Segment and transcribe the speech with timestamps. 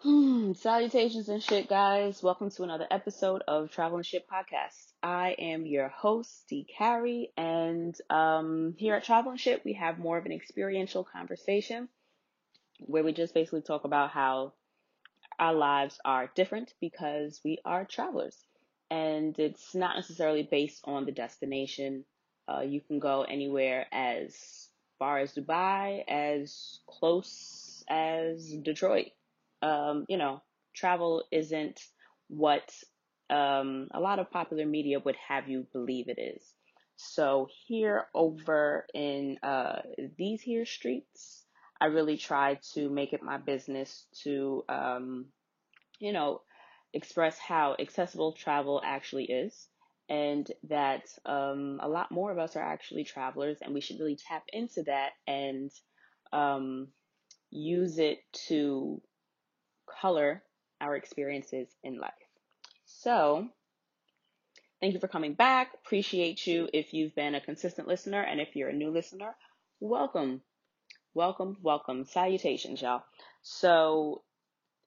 [0.00, 2.22] Hmm, salutations and shit, guys.
[2.22, 4.92] Welcome to another episode of Travel and Shit Podcast.
[5.02, 6.64] I am your host, D.
[6.78, 11.88] Carrie, and um, here at Travel and Shit, we have more of an experiential conversation
[12.78, 14.52] where we just basically talk about how
[15.40, 18.36] our lives are different because we are travelers.
[18.92, 22.04] And it's not necessarily based on the destination.
[22.46, 24.68] Uh, you can go anywhere as
[25.00, 29.08] far as Dubai, as close as Detroit.
[29.62, 30.42] Um, you know,
[30.74, 31.80] travel isn't
[32.28, 32.70] what
[33.30, 36.42] um, a lot of popular media would have you believe it is.
[36.96, 39.82] So here over in uh,
[40.16, 41.44] these here streets,
[41.80, 45.26] I really try to make it my business to, um,
[46.00, 46.42] you know,
[46.92, 49.68] express how accessible travel actually is
[50.08, 54.16] and that um, a lot more of us are actually travelers and we should really
[54.16, 55.70] tap into that and
[56.32, 56.88] um,
[57.50, 59.00] use it to
[60.00, 60.42] color
[60.80, 62.12] our experiences in life.
[62.84, 63.48] So,
[64.80, 65.72] thank you for coming back.
[65.84, 69.34] Appreciate you if you've been a consistent listener and if you're a new listener,
[69.80, 70.40] welcome.
[71.14, 72.04] Welcome, welcome.
[72.04, 73.02] Salutations, y'all.
[73.42, 74.22] So,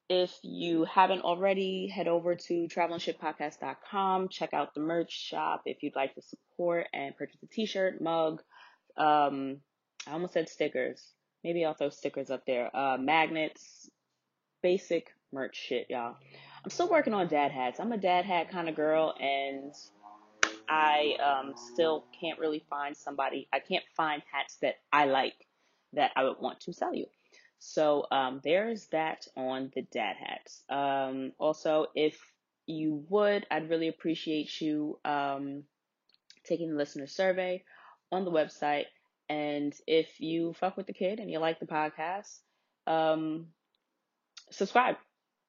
[0.09, 4.29] if you haven't already, head over to travelandshippodcast.com.
[4.29, 8.41] Check out the merch shop if you'd like to support and purchase a t-shirt, mug.
[8.97, 9.61] Um,
[10.07, 11.13] I almost said stickers.
[11.43, 12.75] Maybe I'll throw stickers up there.
[12.75, 13.89] Uh, magnets,
[14.61, 16.15] basic merch shit, y'all.
[16.63, 17.79] I'm still working on dad hats.
[17.79, 19.73] I'm a dad hat kind of girl, and
[20.69, 23.47] I um, still can't really find somebody.
[23.51, 25.47] I can't find hats that I like
[25.93, 27.05] that I would want to sell you.
[27.59, 30.63] So um, there's that on the dad hats.
[30.69, 32.19] Um, also, if
[32.65, 35.63] you would, I'd really appreciate you um,
[36.45, 37.63] taking the listener survey
[38.11, 38.85] on the website.
[39.29, 42.39] And if you fuck with the kid and you like the podcast,
[42.87, 43.47] um,
[44.51, 44.95] subscribe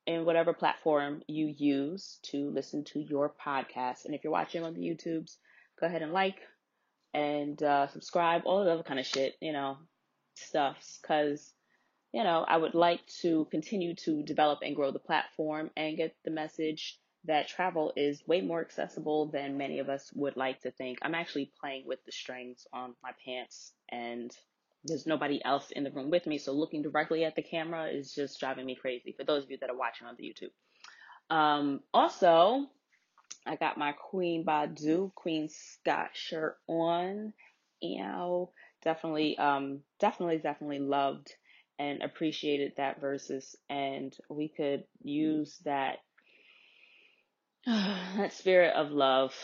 [0.06, 4.04] in whatever platform you use to listen to your podcast.
[4.04, 5.36] And if you're watching on the YouTubes,
[5.80, 6.38] go ahead and like
[7.14, 9.76] and uh, subscribe, all the other kind of shit, you know,
[10.34, 10.98] stuffs.
[11.00, 11.52] Because,
[12.12, 16.16] you know, I would like to continue to develop and grow the platform and get
[16.24, 20.72] the message that travel is way more accessible than many of us would like to
[20.72, 20.98] think.
[21.02, 24.34] I'm actually playing with the strings on my pants and
[24.84, 28.14] there's nobody else in the room with me, so looking directly at the camera is
[28.14, 29.14] just driving me crazy.
[29.16, 31.34] For those of you that are watching on the YouTube.
[31.34, 32.66] Um, also,
[33.46, 37.32] I got my Queen Badu, Queen Scott shirt on.
[37.82, 38.52] Know,
[38.84, 41.34] definitely, um, definitely, definitely loved
[41.78, 45.98] and appreciated that Verzuz, and we could use that
[47.66, 49.34] that spirit of love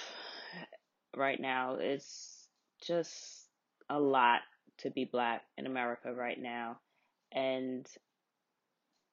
[1.17, 1.77] right now.
[1.81, 2.47] It's
[2.81, 3.49] just
[3.91, 4.41] a lot
[4.79, 6.79] to be black in America right now.
[7.33, 7.87] And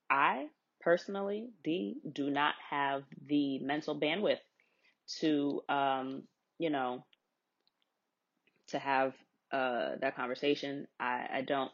[0.09, 0.47] I
[0.81, 4.39] personally, D, do not have the mental bandwidth
[5.19, 6.23] to, um,
[6.59, 7.03] you know,
[8.67, 9.13] to have
[9.51, 10.87] uh, that conversation.
[10.99, 11.71] I, I don't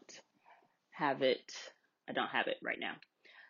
[0.92, 1.54] have it.
[2.10, 2.94] I don't have it right now.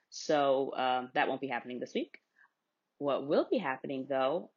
[0.10, 2.20] So um, that won't be happening this week.
[2.98, 4.52] What will be happening though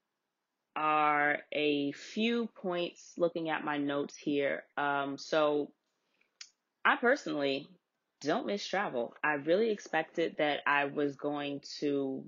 [0.76, 4.64] are a few points looking at my notes here.
[4.76, 5.70] Um, so
[6.84, 7.68] I personally
[8.20, 9.14] don't miss travel.
[9.22, 12.24] I really expected that I was going to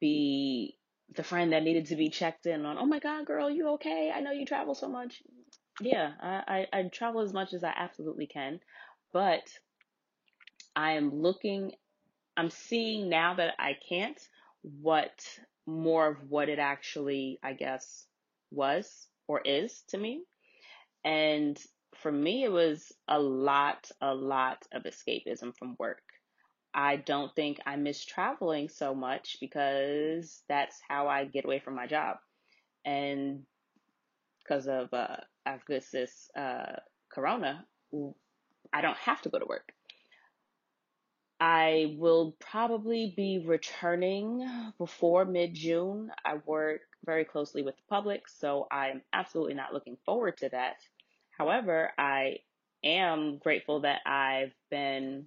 [0.00, 0.76] be
[1.14, 2.78] the friend that needed to be checked in on.
[2.78, 4.12] Oh my God, girl, you okay?
[4.14, 5.22] I know you travel so much.
[5.80, 8.60] Yeah, I, I, I travel as much as I absolutely can,
[9.12, 9.42] but
[10.76, 11.72] I am looking,
[12.36, 14.20] I'm seeing now that I can't
[14.62, 15.12] what
[15.66, 18.06] more of what it actually, I guess,
[18.50, 20.22] was or is to me.
[21.04, 21.58] And
[21.96, 26.02] for me, it was a lot, a lot of escapism from work.
[26.72, 31.74] I don't think I miss traveling so much because that's how I get away from
[31.74, 32.18] my job.
[32.84, 33.42] And
[34.42, 36.76] because of, uh, after this, uh,
[37.12, 37.66] corona,
[38.72, 39.72] I don't have to go to work.
[41.70, 44.44] I will probably be returning
[44.76, 46.10] before mid June.
[46.24, 50.76] I work very closely with the public, so I'm absolutely not looking forward to that.
[51.30, 52.38] However, I
[52.82, 55.26] am grateful that I've been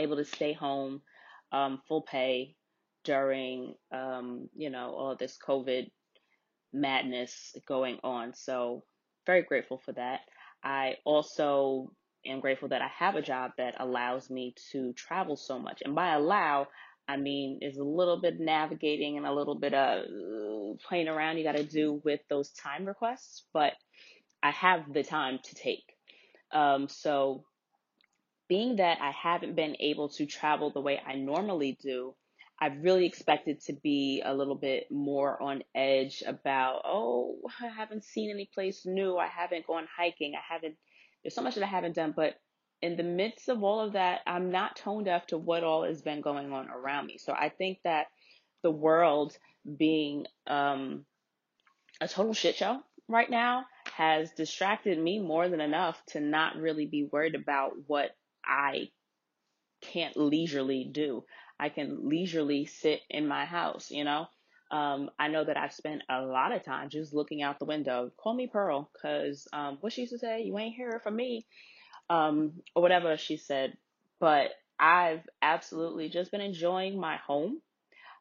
[0.00, 1.02] able to stay home
[1.52, 2.56] um, full pay
[3.04, 5.88] during, um, you know, all this COVID
[6.72, 8.34] madness going on.
[8.34, 8.82] So,
[9.26, 10.20] very grateful for that.
[10.64, 11.92] I also
[12.28, 15.82] am grateful that I have a job that allows me to travel so much.
[15.84, 16.68] And by allow,
[17.08, 20.04] I mean, there's a little bit navigating and a little bit of
[20.88, 23.72] playing around you got to do with those time requests, but
[24.42, 25.84] I have the time to take.
[26.52, 27.44] Um, so
[28.48, 32.14] being that I haven't been able to travel the way I normally do,
[32.60, 38.04] I've really expected to be a little bit more on edge about, oh, I haven't
[38.04, 39.16] seen any place new.
[39.16, 40.32] I haven't gone hiking.
[40.34, 40.76] I haven't,
[41.26, 42.14] there's so much that I haven't done.
[42.14, 42.36] But
[42.80, 46.00] in the midst of all of that, I'm not tone deaf to what all has
[46.00, 47.18] been going on around me.
[47.18, 48.06] So I think that
[48.62, 49.36] the world
[49.76, 51.04] being um,
[52.00, 52.78] a total shit show
[53.08, 53.64] right now
[53.96, 58.12] has distracted me more than enough to not really be worried about what
[58.44, 58.90] I
[59.80, 61.24] can't leisurely do.
[61.58, 64.26] I can leisurely sit in my house, you know?
[64.70, 68.10] Um, I know that I've spent a lot of time just looking out the window.
[68.16, 71.46] Call me Pearl, because um, what she used to say, you ain't hear from me,
[72.10, 73.76] um, or whatever she said.
[74.18, 77.60] But I've absolutely just been enjoying my home.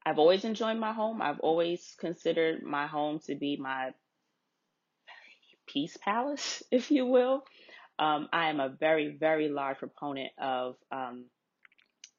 [0.06, 1.21] I've always enjoyed my home.
[1.21, 3.91] I've always considered my home to be my
[5.68, 7.44] peace palace, if you will.
[7.98, 11.25] Um, I am a very, very large proponent of um,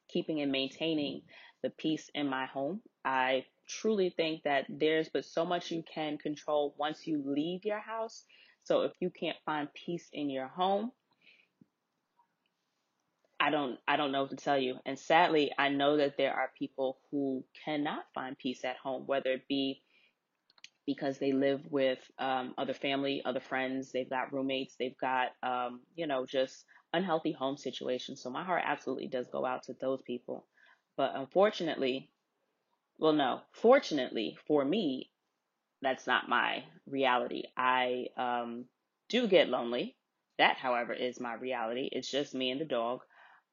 [0.09, 1.23] keeping and maintaining
[1.63, 2.81] the peace in my home.
[3.05, 7.81] I truly think that there's but so much you can control once you leave your
[7.81, 8.25] house.
[8.65, 10.93] So if you can't find peace in your home,
[13.39, 14.77] I don't I don't know what to tell you.
[14.87, 19.31] And sadly, I know that there are people who cannot find peace at home, whether
[19.31, 19.83] it be
[20.87, 25.81] because they live with um, other family, other friends, they've got roommates, they've got um,
[25.95, 28.23] you know just unhealthy home situations.
[28.23, 30.47] So my heart absolutely does go out to those people.
[30.97, 32.11] But unfortunately,
[32.99, 35.11] well, no, fortunately for me,
[35.83, 37.45] that's not my reality.
[37.57, 38.65] I um,
[39.09, 39.97] do get lonely.
[40.39, 41.89] That, however, is my reality.
[41.91, 43.01] It's just me and the dog.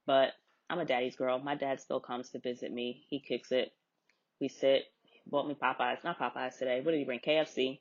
[0.06, 0.34] But
[0.70, 1.40] I'm a daddy's girl.
[1.40, 3.06] My dad still comes to visit me.
[3.10, 3.72] He kicks it.
[4.40, 4.84] We sit.
[5.04, 6.04] He bought me Popeyes.
[6.04, 6.82] Not Popeyes today.
[6.82, 7.20] What did he bring?
[7.20, 7.80] KFC.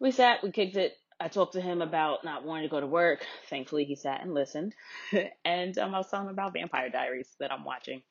[0.00, 0.42] We sat.
[0.42, 0.94] We kicked it.
[1.20, 3.24] I talked to him about not wanting to go to work.
[3.48, 4.74] Thankfully, he sat and listened.
[5.44, 8.02] and um, I was telling him about Vampire Diaries that I'm watching.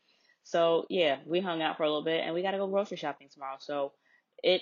[0.43, 2.97] So yeah, we hung out for a little bit, and we got to go grocery
[2.97, 3.57] shopping tomorrow.
[3.59, 3.93] So
[4.43, 4.61] it,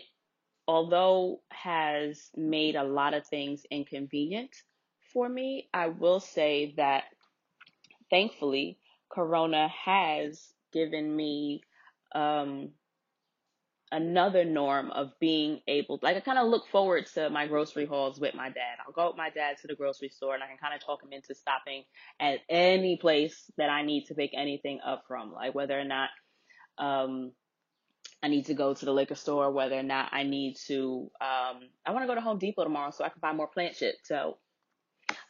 [0.67, 4.55] although has made a lot of things inconvenient
[5.13, 7.05] for me, I will say that
[8.09, 8.77] thankfully,
[9.09, 11.61] Corona has given me
[12.13, 12.69] um,
[13.91, 18.19] another norm of being able like I kind of look forward to my grocery hauls
[18.19, 18.77] with my dad.
[18.85, 21.03] I'll go with my dad to the grocery store and I can kind of talk
[21.03, 21.83] him into stopping
[22.19, 26.09] at any place that I need to pick anything up from, like whether or not
[26.77, 27.31] um
[28.21, 31.61] I need to go to the liquor store, whether or not I need to um
[31.85, 33.95] I want to go to Home Depot tomorrow so I can buy more plant shit.
[34.03, 34.37] So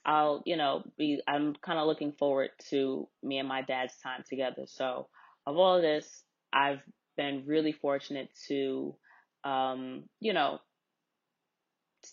[0.06, 4.24] I'll, you know, be I'm kind of looking forward to me and my dad's time
[4.28, 4.64] together.
[4.66, 5.08] So,
[5.46, 6.82] of all of this, I've
[7.20, 8.96] been really fortunate to,
[9.44, 10.58] um, you know,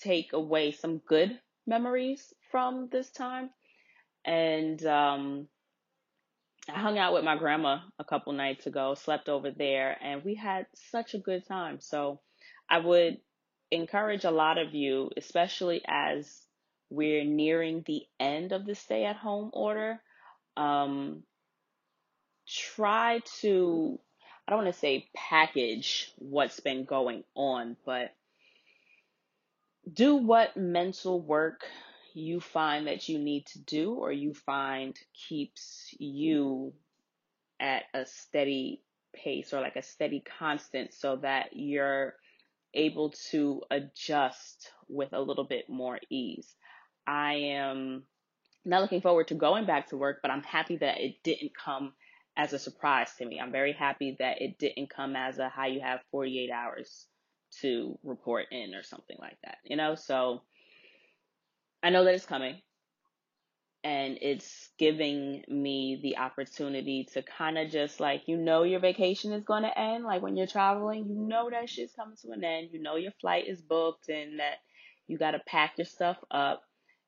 [0.00, 3.50] take away some good memories from this time.
[4.24, 5.46] And um,
[6.68, 10.34] I hung out with my grandma a couple nights ago, slept over there, and we
[10.34, 11.78] had such a good time.
[11.78, 12.18] So
[12.68, 13.18] I would
[13.70, 16.42] encourage a lot of you, especially as
[16.90, 20.00] we're nearing the end of the stay at home order.
[20.56, 21.22] Um,
[22.48, 24.00] try to
[24.46, 28.14] I don't want to say package what's been going on, but
[29.92, 31.64] do what mental work
[32.14, 34.96] you find that you need to do or you find
[35.28, 36.72] keeps you
[37.60, 38.82] at a steady
[39.14, 42.14] pace or like a steady constant so that you're
[42.74, 46.54] able to adjust with a little bit more ease.
[47.06, 48.04] I am
[48.64, 51.92] not looking forward to going back to work, but I'm happy that it didn't come
[52.36, 53.40] as a surprise to me.
[53.40, 57.06] I'm very happy that it didn't come as a how you have 48 hours
[57.60, 59.94] to report in or something like that, you know?
[59.94, 60.42] So
[61.82, 62.60] I know that it's coming
[63.82, 69.32] and it's giving me the opportunity to kind of just like, you know, your vacation
[69.32, 70.04] is going to end.
[70.04, 72.70] Like when you're traveling, you know that shit's coming to an end.
[72.72, 74.56] You know your flight is booked and that
[75.06, 76.62] you got to pack your stuff up.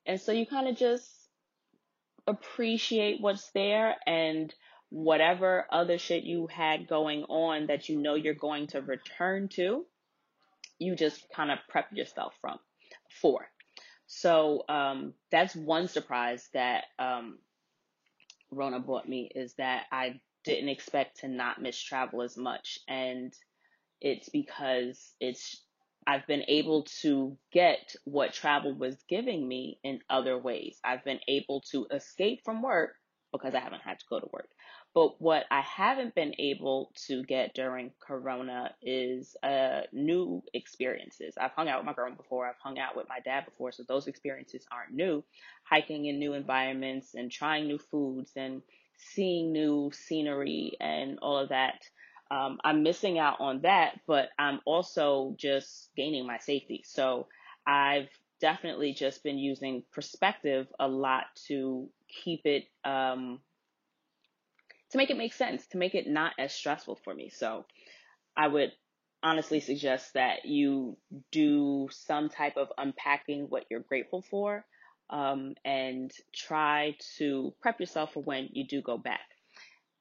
[0.05, 1.07] And so you kind of just
[2.25, 4.53] appreciate what's there and
[4.89, 9.85] whatever other shit you had going on that you know you're going to return to,
[10.79, 12.57] you just kind of prep yourself from
[13.21, 13.47] for.
[14.07, 17.37] So um, that's one surprise that um,
[18.51, 23.33] Rona brought me is that I didn't expect to not miss travel as much, and
[24.01, 25.61] it's because it's
[26.07, 30.79] I've been able to get what travel was giving me in other ways.
[30.83, 32.95] I've been able to escape from work
[33.31, 34.49] because I haven't had to go to work.
[34.93, 41.35] But what I haven't been able to get during Corona is uh, new experiences.
[41.39, 43.83] I've hung out with my girl before, I've hung out with my dad before, so
[43.87, 45.23] those experiences aren't new.
[45.63, 48.63] Hiking in new environments and trying new foods and
[48.97, 51.83] seeing new scenery and all of that.
[52.31, 56.83] Um, I'm missing out on that, but I'm also just gaining my safety.
[56.85, 57.27] So
[57.65, 58.09] I've
[58.41, 61.89] definitely just been using perspective a lot to
[62.23, 63.39] keep it, um,
[64.91, 67.29] to make it make sense, to make it not as stressful for me.
[67.29, 67.65] So
[68.35, 68.71] I would
[69.21, 70.97] honestly suggest that you
[71.31, 74.65] do some type of unpacking what you're grateful for
[75.09, 79.21] um, and try to prep yourself for when you do go back.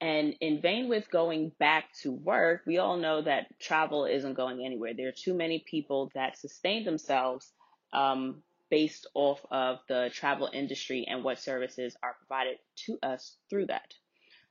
[0.00, 4.64] And in vain with going back to work, we all know that travel isn't going
[4.64, 4.92] anywhere.
[4.96, 7.52] There are too many people that sustain themselves
[7.92, 13.66] um, based off of the travel industry and what services are provided to us through
[13.66, 13.92] that.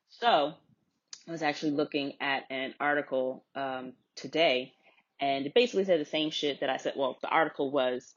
[0.10, 0.54] So,
[1.28, 4.74] I was actually looking at an article um, today,
[5.20, 6.94] and it basically said the same shit that I said.
[6.96, 8.16] Well, the article was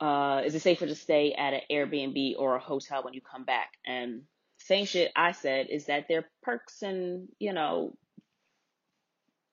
[0.00, 3.44] uh, is it safer to stay at an Airbnb or a hotel when you come
[3.44, 3.70] back?
[3.86, 4.22] And
[4.58, 7.96] same shit I said is that there are perks and, you know,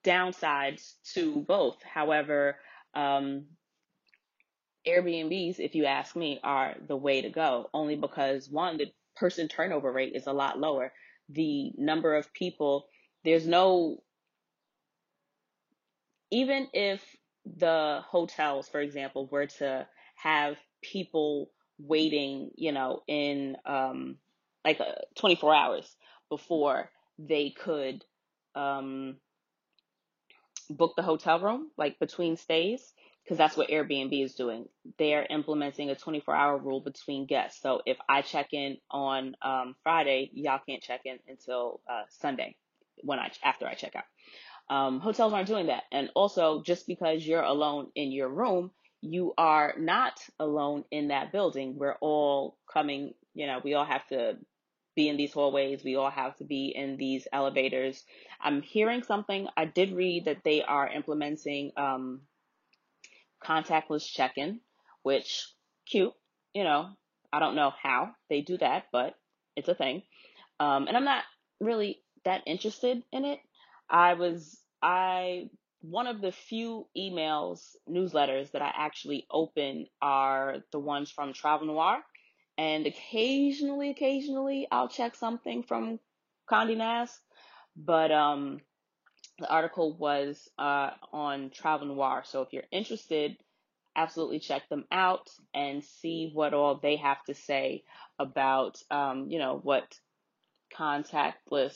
[0.03, 1.81] downsides to both.
[1.83, 2.57] However,
[2.93, 3.45] um,
[4.87, 9.47] Airbnbs, if you ask me, are the way to go only because one, the person
[9.47, 10.91] turnover rate is a lot lower.
[11.29, 12.87] The number of people,
[13.23, 14.03] there's no,
[16.31, 17.03] even if
[17.45, 24.17] the hotels, for example, were to have people waiting, you know, in um,
[24.65, 25.95] like uh, 24 hours
[26.29, 28.03] before they could
[28.55, 29.17] um,
[30.69, 34.65] book the hotel room, like between stays, because that's what Airbnb is doing.
[34.97, 37.61] They are implementing a 24 hour rule between guests.
[37.61, 42.55] So if I check in on um, Friday, y'all can't check in until uh, Sunday
[43.03, 44.05] when I after I check out.
[44.69, 49.33] Um, hotels aren't doing that, and also just because you're alone in your room you
[49.37, 51.77] are not alone in that building.
[51.77, 54.37] We're all coming, you know, we all have to
[54.95, 55.83] be in these hallways.
[55.83, 58.03] We all have to be in these elevators.
[58.39, 59.47] I'm hearing something.
[59.57, 62.21] I did read that they are implementing um,
[63.43, 64.59] contactless check in,
[65.03, 65.45] which
[65.87, 66.13] cute,
[66.53, 66.89] you know,
[67.33, 69.15] I don't know how they do that, but
[69.55, 70.03] it's a thing.
[70.59, 71.23] Um, and I'm not
[71.59, 73.39] really that interested in it.
[73.89, 75.49] I was, I
[75.81, 81.67] one of the few emails, newsletters that I actually open are the ones from Travel
[81.67, 81.99] Noir.
[82.57, 85.99] And occasionally, occasionally, I'll check something from
[86.49, 87.19] Condé Nast.
[87.75, 88.59] But um,
[89.41, 92.23] the article was uh, on Travel Noir.
[92.25, 93.35] So if you're interested,
[93.95, 97.83] absolutely check them out and see what all they have to say
[98.19, 99.99] about, um, you know, what
[100.77, 101.75] contactless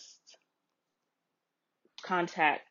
[2.04, 2.70] contact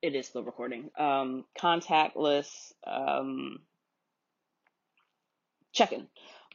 [0.00, 0.90] it is still recording.
[0.96, 3.58] Um, contactless um,
[5.72, 6.06] check-in,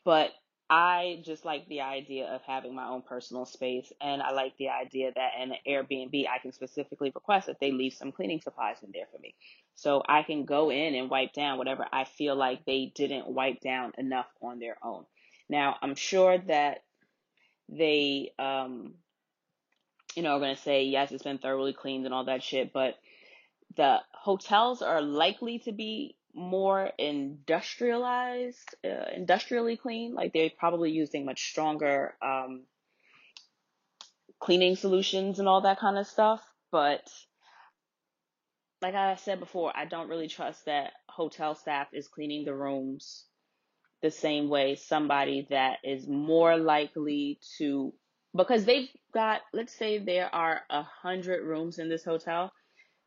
[0.05, 0.31] but
[0.69, 4.69] I just like the idea of having my own personal space, and I like the
[4.69, 8.77] idea that in an Airbnb I can specifically request that they leave some cleaning supplies
[8.83, 9.33] in there for me,
[9.75, 13.61] so I can go in and wipe down whatever I feel like they didn't wipe
[13.61, 15.05] down enough on their own.
[15.47, 16.83] Now I'm sure that
[17.69, 18.95] they, um,
[20.15, 22.73] you know, are going to say yes, it's been thoroughly cleaned and all that shit,
[22.73, 22.97] but
[23.77, 30.13] the hotels are likely to be more industrialized, uh, industrially clean.
[30.13, 32.63] Like they're probably using much stronger um,
[34.39, 36.41] cleaning solutions and all that kind of stuff.
[36.71, 37.01] But
[38.81, 43.25] like I said before, I don't really trust that hotel staff is cleaning the rooms
[44.03, 47.93] the same way somebody that is more likely to
[48.35, 52.51] because they've got let's say there are a hundred rooms in this hotel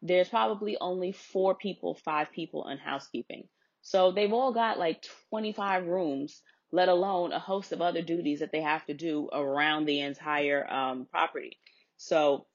[0.02, 3.48] there's probably only four people, five people in housekeeping.
[3.82, 6.42] So they've all got like 25 rooms,
[6.72, 10.70] let alone a host of other duties that they have to do around the entire
[10.70, 11.58] um, property.
[11.96, 12.46] So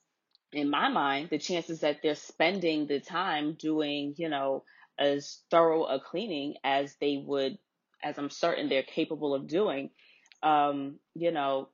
[0.51, 4.63] in my mind, the chances that they're spending the time doing, you know,
[4.97, 7.57] as thorough a cleaning as they would,
[8.03, 9.89] as I'm certain they're capable of doing,
[10.43, 11.69] um, you know,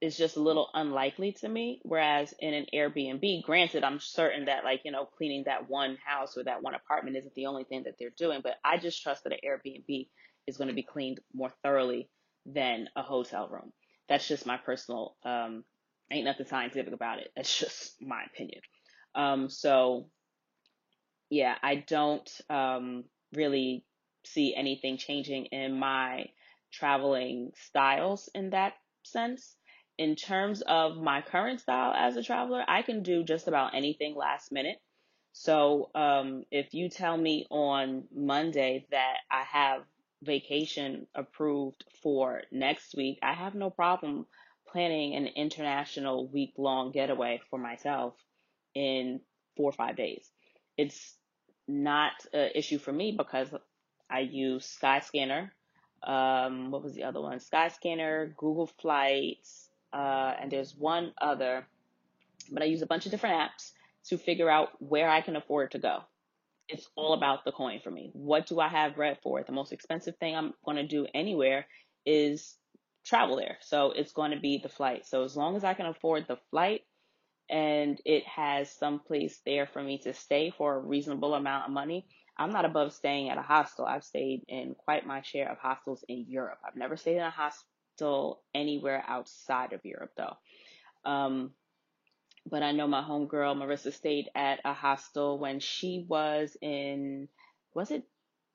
[0.00, 1.80] is just a little unlikely to me.
[1.84, 6.36] Whereas in an Airbnb, granted, I'm certain that like, you know, cleaning that one house
[6.36, 9.24] or that one apartment isn't the only thing that they're doing, but I just trust
[9.24, 10.08] that an Airbnb
[10.46, 12.10] is going to be cleaned more thoroughly
[12.46, 13.72] than a hotel room.
[14.08, 15.64] That's just my personal, um,
[16.12, 17.32] ain't nothing scientific about it.
[17.36, 18.60] That's just my opinion.
[19.14, 20.10] Um, so
[21.30, 23.84] yeah, I don't, um, really
[24.24, 26.26] see anything changing in my
[26.72, 28.74] traveling styles in that
[29.04, 29.56] sense.
[29.98, 34.14] In terms of my current style as a traveler, I can do just about anything
[34.14, 34.80] last minute.
[35.32, 39.82] So um, if you tell me on Monday that I have
[40.22, 44.26] vacation approved for next week, I have no problem
[44.70, 48.14] planning an international week long getaway for myself
[48.74, 49.20] in
[49.56, 50.30] four or five days.
[50.76, 51.16] It's
[51.66, 53.48] not an issue for me because
[54.10, 55.50] I use Skyscanner.
[56.02, 57.38] Um, what was the other one?
[57.38, 61.66] Skyscanner, Google Flights, uh, and there's one other,
[62.50, 63.72] but I use a bunch of different apps
[64.08, 66.00] to figure out where I can afford to go.
[66.68, 68.10] It's all about the coin for me.
[68.12, 69.42] What do I have bread for?
[69.42, 71.66] The most expensive thing I'm going to do anywhere
[72.04, 72.56] is
[73.06, 73.56] travel there.
[73.62, 75.06] So it's going to be the flight.
[75.06, 76.82] So as long as I can afford the flight
[77.48, 81.72] and it has some place there for me to stay for a reasonable amount of
[81.72, 83.86] money, I'm not above staying at a hostel.
[83.86, 86.58] I've stayed in quite my share of hostels in Europe.
[86.66, 87.66] I've never stayed in a hostel
[88.54, 90.36] anywhere outside of Europe though.
[91.04, 91.52] Um,
[92.50, 97.28] but I know my homegirl Marissa stayed at a hostel when she was in,
[97.74, 98.04] was it?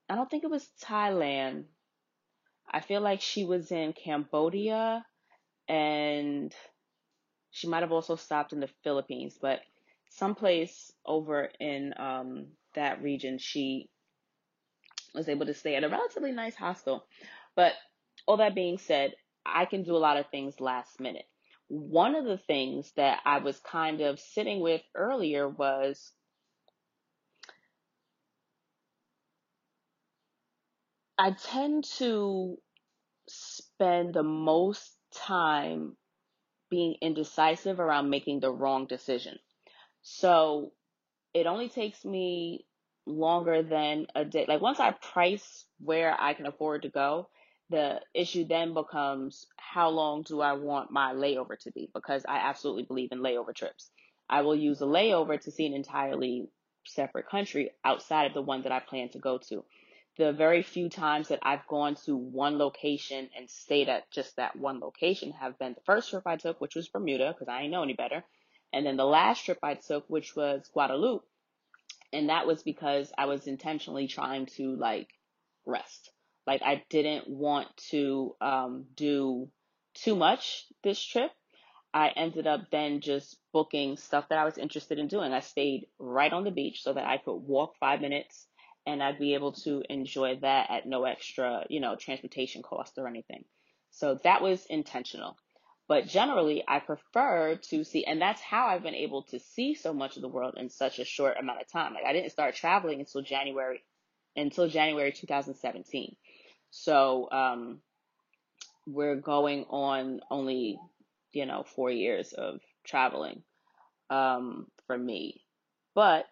[0.10, 1.66] I don't think it was Thailand.
[2.70, 5.06] I feel like she was in Cambodia
[5.68, 6.54] and
[7.52, 9.60] she might have also stopped in the Philippines, but
[10.10, 13.90] someplace over in um, that region, she
[15.14, 17.06] was able to stay at a relatively nice hostel.
[17.56, 17.74] But
[18.26, 19.14] all that being said,
[19.46, 21.26] I can do a lot of things last minute.
[21.68, 26.12] One of the things that I was kind of sitting with earlier was
[31.18, 32.58] I tend to
[33.28, 35.96] spend the most time
[36.70, 39.38] being indecisive around making the wrong decision.
[40.02, 40.72] So
[41.34, 42.66] it only takes me
[43.06, 44.46] longer than a day.
[44.48, 47.30] Like once I price where I can afford to go,
[47.74, 51.90] the issue then becomes how long do I want my layover to be?
[51.92, 53.90] Because I absolutely believe in layover trips.
[54.30, 56.50] I will use a layover to see an entirely
[56.86, 59.66] separate country outside of the one that I plan to go to.
[60.20, 64.56] The very few times that I've gone to one location and stayed at just that
[64.56, 67.72] one location have been the first trip I took, which was Bermuda, because I didn't
[67.72, 68.24] know any better.
[68.72, 71.26] And then the last trip I took, which was Guadeloupe.
[72.12, 75.10] And that was because I was intentionally trying to like
[75.66, 76.12] rest.
[76.46, 79.50] Like I didn't want to um, do
[79.94, 81.32] too much this trip.
[81.94, 85.32] I ended up then just booking stuff that I was interested in doing.
[85.32, 88.48] I stayed right on the beach so that I could walk five minutes
[88.86, 93.08] and I'd be able to enjoy that at no extra, you know, transportation cost or
[93.08, 93.46] anything.
[93.92, 95.38] So that was intentional.
[95.88, 99.94] But generally, I prefer to see, and that's how I've been able to see so
[99.94, 101.94] much of the world in such a short amount of time.
[101.94, 103.84] Like I didn't start traveling until January,
[104.36, 106.16] until January 2017.
[106.76, 107.82] So um,
[108.88, 110.80] we're going on only,
[111.32, 113.44] you know, four years of traveling
[114.10, 115.44] um, for me.
[115.94, 116.26] But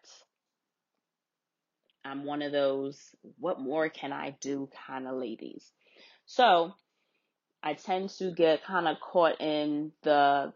[2.03, 2.99] I'm one of those,
[3.37, 5.71] what more can I do kind of ladies.
[6.25, 6.73] So
[7.61, 10.53] I tend to get kind of caught in the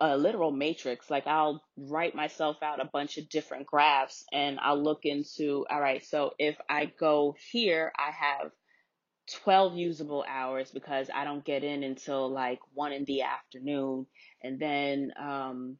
[0.00, 1.10] a literal matrix.
[1.10, 5.80] Like I'll write myself out a bunch of different graphs and I'll look into, all
[5.80, 8.52] right, so if I go here, I have
[9.44, 14.06] 12 usable hours because I don't get in until like one in the afternoon.
[14.42, 15.76] And then, um,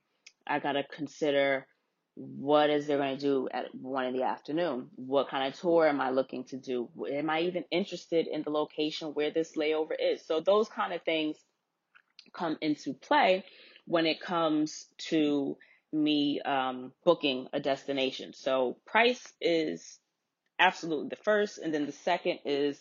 [0.47, 1.67] I gotta consider
[2.15, 4.89] what is there going to do at one in the afternoon?
[4.97, 6.89] What kind of tour am I looking to do?
[7.11, 10.27] Am I even interested in the location where this layover is?
[10.27, 11.37] So those kind of things
[12.35, 13.45] come into play
[13.91, 15.57] when it comes to
[15.93, 18.33] me um, booking a destination.
[18.33, 19.99] So price is
[20.61, 22.81] absolutely the first, and then the second is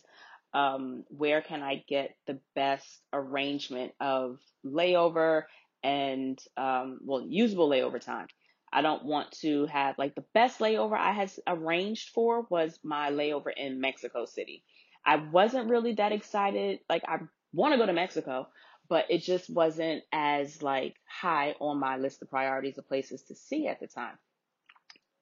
[0.54, 5.46] um, where can I get the best arrangement of layover
[5.84, 8.28] and um, well usable layover time.
[8.72, 13.10] I don't want to have like the best layover I had arranged for was my
[13.10, 14.64] layover in Mexico City.
[15.04, 16.82] I wasn't really that excited.
[16.88, 17.18] Like I
[17.52, 18.48] want to go to Mexico,
[18.90, 23.36] but it just wasn't as like high on my list of priorities of places to
[23.36, 24.18] see at the time.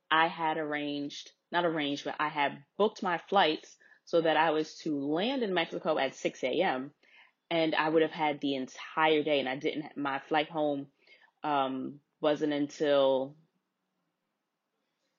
[0.09, 3.75] I had arranged, not arranged, but I had booked my flights
[4.05, 6.91] so that I was to land in Mexico at 6 a.m.
[7.51, 10.87] and I would have had the entire day and I didn't, my flight home,
[11.43, 13.35] um, wasn't until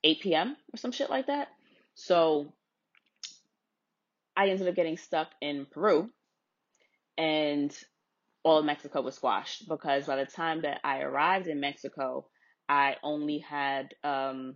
[0.02, 0.56] 8 p.m.
[0.72, 1.48] or some shit like that.
[1.94, 2.54] So
[4.34, 6.08] I ended up getting stuck in Peru
[7.18, 7.76] and
[8.48, 12.26] all of Mexico was squashed because by the time that I arrived in Mexico,
[12.66, 14.54] I only had um,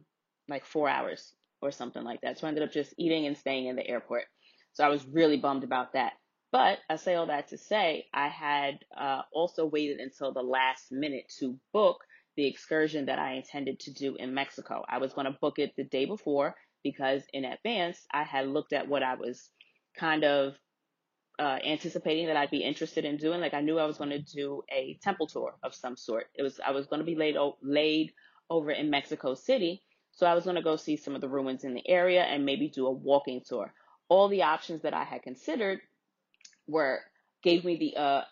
[0.48, 2.38] like four hours or something like that.
[2.38, 4.24] So I ended up just eating and staying in the airport.
[4.72, 6.14] So I was really bummed about that.
[6.52, 10.90] But I say all that to say, I had uh, also waited until the last
[10.90, 11.98] minute to book
[12.34, 14.86] the excursion that I intended to do in Mexico.
[14.88, 18.72] I was going to book it the day before because in advance I had looked
[18.72, 19.50] at what I was
[19.98, 20.54] kind of
[21.38, 23.40] uh, anticipating that I'd be interested in doing.
[23.40, 26.26] Like I knew I was going to do a temple tour of some sort.
[26.34, 28.12] It was I was going to be laid o- laid
[28.50, 31.64] over in Mexico City, so I was going to go see some of the ruins
[31.64, 33.72] in the area and maybe do a walking tour.
[34.08, 35.80] All the options that I had considered
[36.68, 37.00] were
[37.42, 38.22] gave me the uh,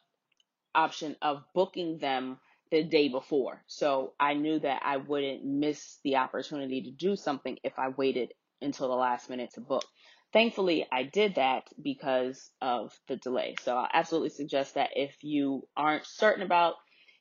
[0.74, 2.38] option of booking them
[2.70, 3.62] the day before.
[3.68, 8.34] So I knew that I wouldn't miss the opportunity to do something if I waited
[8.62, 9.84] until the last minute to book.
[10.32, 13.56] Thankfully, I did that because of the delay.
[13.62, 16.74] So I absolutely suggest that if you aren't certain about,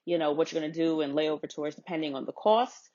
[0.06, 2.90] you know, what you're going to do and layover tours, depending on the cost,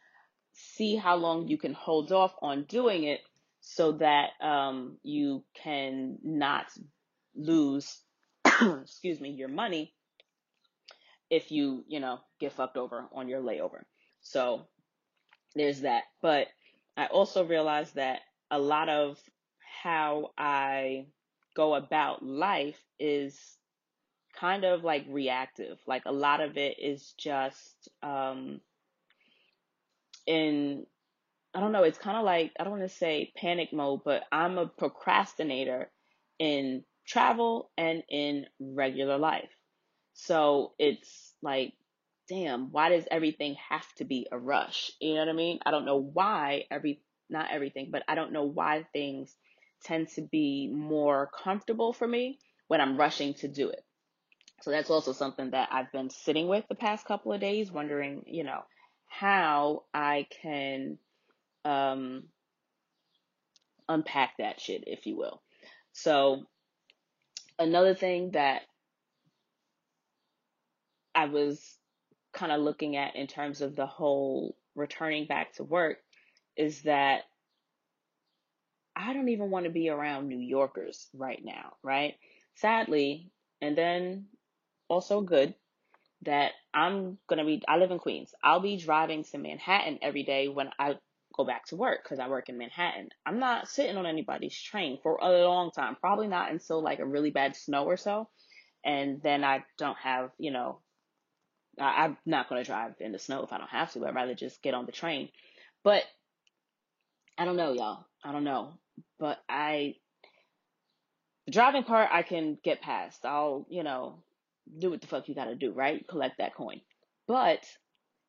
[0.53, 3.21] see how long you can hold off on doing it
[3.61, 6.67] so that um, you can not
[7.35, 8.01] lose,
[8.45, 9.95] excuse me, your money
[11.31, 13.83] if you, you know, get fucked over on your layover.
[14.21, 14.67] So
[15.57, 16.05] there's that.
[16.23, 16.47] But
[16.97, 19.19] I also realized that a lot of
[19.83, 21.07] how I
[21.57, 23.39] go about life is
[24.39, 25.79] kind of like reactive.
[25.87, 28.61] Like a lot of it is just um
[30.27, 30.87] in
[31.55, 34.25] I don't know, it's kind of like I don't want to say panic mode, but
[34.33, 35.91] I'm a procrastinator
[36.39, 39.51] in travel and in regular life.
[40.15, 41.75] So it's like,
[42.29, 44.93] damn, why does everything have to be a rush?
[45.01, 45.61] You know what I mean?
[45.65, 49.37] I don't know why every, not everything, but I don't know why things
[49.85, 53.85] tend to be more comfortable for me when I'm rushing to do it.
[54.63, 58.23] So that's also something that I've been sitting with the past couple of days, wondering,
[58.27, 58.63] you know,
[59.07, 60.99] how I can
[61.65, 62.25] um,
[63.89, 65.43] unpack that shit, if you will.
[65.93, 66.45] So
[67.59, 68.63] another thing that
[71.15, 71.63] I was
[72.33, 75.99] kind of looking at in terms of the whole returning back to work
[76.57, 77.23] is that
[78.97, 82.15] I don't even want to be around New Yorkers right now, right?
[82.55, 83.31] Sadly,
[83.61, 84.27] and then
[84.89, 85.55] also good
[86.23, 88.35] that I'm going to be, I live in Queens.
[88.43, 90.97] I'll be driving to Manhattan every day when I
[91.37, 93.11] go back to work because I work in Manhattan.
[93.27, 97.07] I'm not sitting on anybody's train for a long time, probably not until like a
[97.07, 98.29] really bad snow or so.
[98.85, 100.79] And then I don't have, you know,
[101.81, 104.07] I, am not going to drive in the snow if I don't have to.
[104.07, 105.31] I'd rather just get on the train.
[105.83, 106.05] But
[107.37, 108.05] I don't know, y'all.
[108.23, 108.79] I don't know.
[109.19, 109.95] But I,
[111.47, 113.25] the driving part, I can get past.
[113.25, 114.23] I'll, you know,
[114.79, 116.07] do what the fuck you gotta do, right?
[116.09, 116.81] Collect that coin.
[117.27, 117.65] But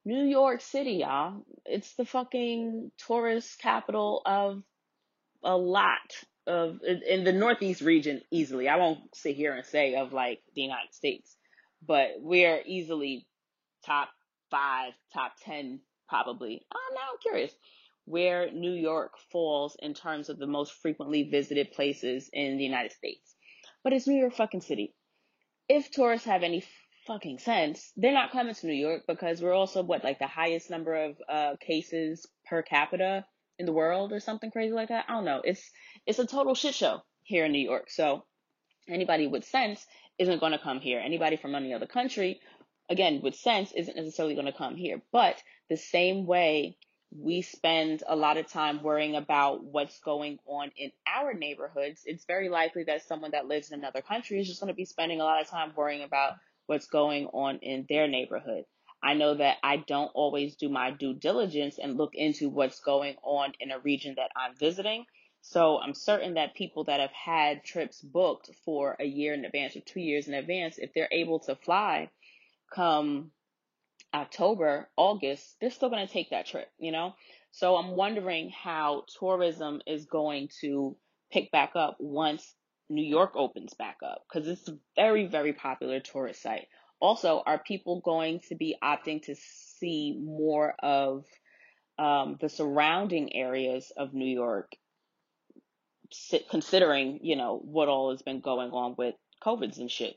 [0.05, 4.63] New York City, y'all, it's the fucking tourist capital of
[5.43, 6.15] a lot
[6.47, 8.69] of, in the Northeast region, easily.
[8.69, 11.35] I won't sit here and say of like the United States,
[11.85, 13.25] but we're easily
[13.85, 14.09] top
[14.51, 16.65] five, top 10, probably.
[16.71, 17.53] I'm now curious
[18.05, 22.91] where New York falls in terms of the most frequently visited places in the United
[22.91, 23.35] States.
[23.83, 24.93] But it's New York fucking City.
[25.67, 26.63] If tourists have any
[27.07, 30.69] fucking sense, they're not coming to New York because we're also what like the highest
[30.69, 33.25] number of uh, cases per capita
[33.57, 35.05] in the world or something crazy like that.
[35.07, 35.41] I don't know.
[35.43, 35.69] It's
[36.05, 37.89] it's a total shit show here in New York.
[37.89, 38.25] So
[38.87, 39.85] anybody with sense
[40.19, 40.99] isn't going to come here.
[40.99, 42.39] Anybody from any other country
[42.89, 45.01] again, with sense, isn't necessarily going to come here.
[45.11, 46.77] But the same way
[47.17, 52.25] we spend a lot of time worrying about what's going on in our neighborhoods, it's
[52.25, 55.21] very likely that someone that lives in another country is just going to be spending
[55.21, 56.33] a lot of time worrying about
[56.67, 58.65] what's going on in their neighborhood.
[59.03, 63.15] I know that I don't always do my due diligence and look into what's going
[63.23, 65.05] on in a region that I'm visiting.
[65.41, 69.75] So I'm certain that people that have had trips booked for a year in advance
[69.75, 72.09] or two years in advance, if they're able to fly,
[72.73, 73.29] come
[74.15, 77.13] October, August, they're still going to take that trip, you know?
[77.51, 80.95] So I'm wondering how tourism is going to
[81.31, 82.53] pick back up once
[82.89, 86.67] New York opens back up because it's a very, very popular tourist site.
[86.99, 91.25] Also, are people going to be opting to see more of
[91.97, 94.71] um, the surrounding areas of New York,
[96.49, 100.15] considering, you know, what all has been going on with COVIDs and shit?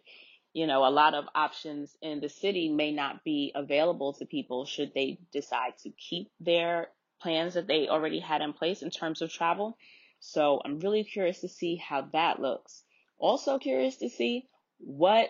[0.53, 4.65] You know, a lot of options in the city may not be available to people
[4.65, 6.89] should they decide to keep their
[7.21, 9.77] plans that they already had in place in terms of travel.
[10.21, 12.83] So I'm really curious to see how that looks.
[13.19, 15.29] Also curious to see what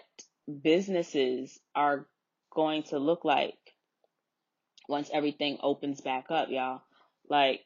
[0.62, 2.06] businesses are
[2.50, 3.56] going to look like
[4.88, 6.82] once everything opens back up, y'all.
[7.28, 7.60] Like,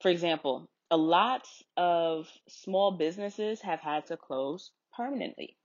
[0.00, 1.46] for example, a lot
[1.76, 5.56] of small businesses have had to close permanently.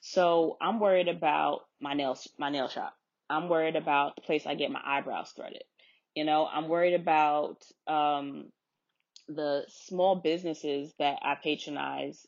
[0.00, 2.94] So I'm worried about my nails, my nail shop.
[3.30, 5.62] I'm worried about the place I get my eyebrows threaded.
[6.14, 8.50] You know, I'm worried about um,
[9.28, 12.26] the small businesses that I patronize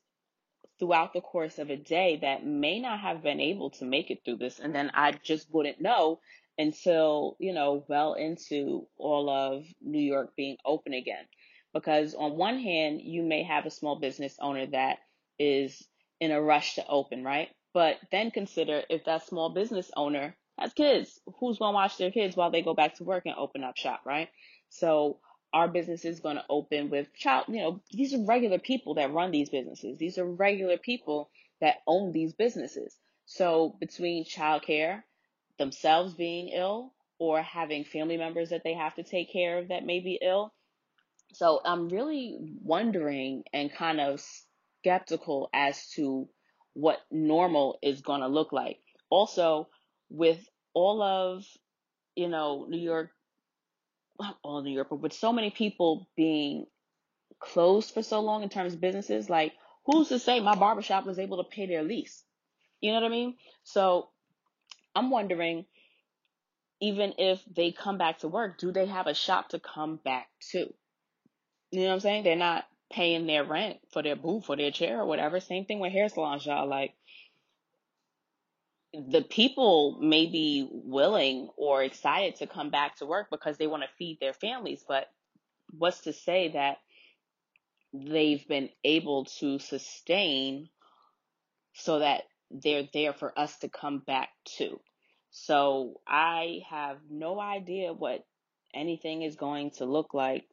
[0.78, 4.20] throughout the course of a day that may not have been able to make it
[4.24, 4.58] through this.
[4.58, 6.20] And then I just wouldn't know
[6.58, 11.24] until, you know, well into all of New York being open again.
[11.72, 14.98] Because on one hand, you may have a small business owner that
[15.38, 15.86] is
[16.20, 17.48] in a rush to open, right?
[17.72, 22.10] But then consider if that small business owner has kids, who's going to watch their
[22.10, 24.28] kids while they go back to work and open up shop, right?
[24.68, 25.18] So
[25.52, 29.12] our business is going to open with child, you know, these are regular people that
[29.12, 29.98] run these businesses.
[29.98, 31.30] These are regular people
[31.60, 32.96] that own these businesses.
[33.26, 35.02] So between childcare,
[35.58, 39.84] themselves being ill, or having family members that they have to take care of that
[39.84, 40.52] may be ill.
[41.34, 44.22] So I'm really wondering and kind of
[44.80, 46.28] skeptical as to
[46.74, 48.78] what normal is going to look like.
[49.10, 49.68] Also,
[50.08, 51.44] with all of,
[52.14, 53.10] you know, New York
[54.42, 56.66] all New York, but with so many people being
[57.38, 59.52] closed for so long in terms of businesses, like
[59.86, 62.22] who's to say my barbershop was able to pay their lease?
[62.80, 63.36] You know what I mean?
[63.64, 64.08] So
[64.94, 65.64] I'm wondering,
[66.80, 70.28] even if they come back to work, do they have a shop to come back
[70.52, 70.72] to?
[71.70, 72.24] You know what I'm saying?
[72.24, 75.40] They're not paying their rent for their booth or their chair or whatever.
[75.40, 76.68] Same thing with hair salons, y'all.
[76.68, 76.94] Like
[78.92, 83.84] the people may be willing or excited to come back to work because they want
[83.84, 85.06] to feed their families, but
[85.70, 86.78] what's to say that
[87.94, 90.68] they've been able to sustain
[91.74, 94.80] so that they're there for us to come back to?
[95.30, 98.24] So I have no idea what
[98.74, 100.44] anything is going to look like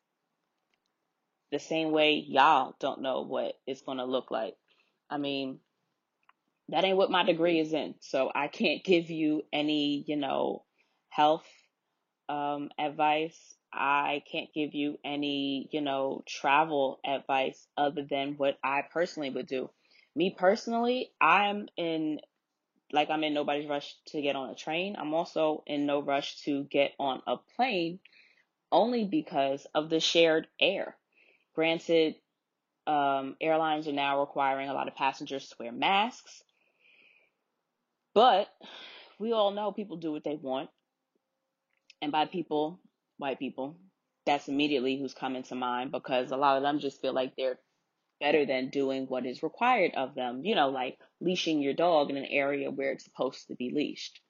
[1.52, 4.56] the same way y'all don't know what it's going to look like.
[5.10, 5.60] I mean,
[6.70, 7.96] that ain't what my degree is in.
[8.02, 10.64] So I can't give you any, you know,
[11.10, 11.46] health
[12.28, 13.38] um, advice.
[13.72, 19.48] I can't give you any, you know, travel advice other than what I personally would
[19.48, 19.70] do.
[20.16, 22.20] Me personally, I'm in,
[22.92, 24.96] like, I'm in nobody's rush to get on a train.
[24.98, 28.00] I'm also in no rush to get on a plane
[28.72, 30.96] only because of the shared air.
[31.58, 32.14] Granted,
[32.86, 36.44] um, airlines are now requiring a lot of passengers to wear masks.
[38.14, 38.48] But
[39.18, 40.70] we all know people do what they want.
[42.00, 42.80] And by people,
[43.18, 43.76] white people,
[44.28, 47.58] that's immediately who's coming to mind because a lot of them just feel like they're
[48.20, 50.46] better than doing what is required of them.
[50.46, 54.22] You know, like leashing your dog in an area where it's supposed to be leashed.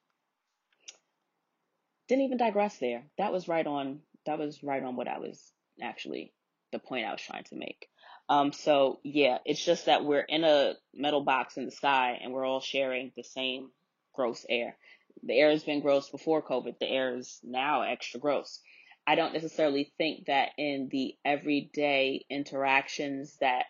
[2.08, 3.04] Didn't even digress there.
[3.18, 6.32] That was right on that was right on what I was actually
[6.72, 7.88] the point I was trying to make.
[8.30, 12.34] Um, so yeah, it's just that we're in a metal box in the sky and
[12.34, 13.70] we're all sharing the same
[14.14, 14.76] gross air.
[15.24, 16.80] The air has been gross before COVID.
[16.80, 18.60] The air is now extra gross.
[19.06, 23.66] I don't necessarily think that in the everyday interactions that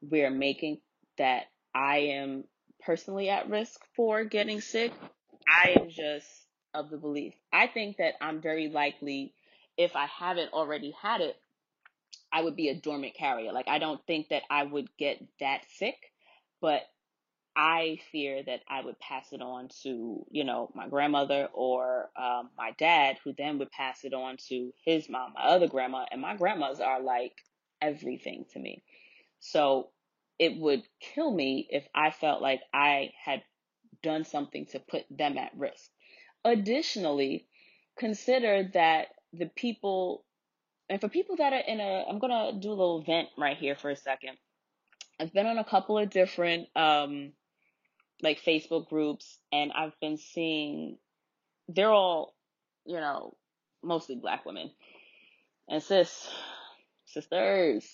[0.00, 0.78] we're making
[1.18, 2.44] that I am
[2.84, 4.92] personally at risk for getting sick.
[5.48, 6.26] I am just
[6.72, 7.34] of the belief.
[7.52, 9.34] I think that I'm very likely
[9.76, 11.36] if I haven't already had it,
[12.32, 13.52] I would be a dormant carrier.
[13.52, 15.96] Like I don't think that I would get that sick,
[16.60, 16.82] but
[17.56, 22.50] I fear that I would pass it on to, you know, my grandmother or um,
[22.58, 26.20] my dad, who then would pass it on to his mom, my other grandma, and
[26.20, 27.32] my grandmas are like
[27.80, 28.82] everything to me.
[29.40, 29.88] So
[30.38, 33.42] it would kill me if I felt like I had
[34.02, 35.90] done something to put them at risk.
[36.44, 37.46] Additionally,
[37.98, 40.25] consider that the people,
[40.88, 43.74] and for people that are in a, I'm to do a little vent right here
[43.74, 44.36] for a second.
[45.18, 47.32] I've been on a couple of different, um,
[48.22, 50.98] like Facebook groups and I've been seeing
[51.68, 52.34] they're all,
[52.84, 53.34] you know,
[53.82, 54.70] mostly black women.
[55.68, 56.28] And sis,
[57.06, 57.84] sisters,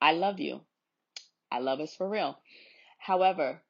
[0.00, 0.60] I love you.
[1.50, 2.38] I love us for real.
[2.98, 3.62] However,